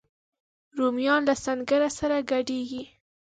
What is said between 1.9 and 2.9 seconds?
سره ګډیږي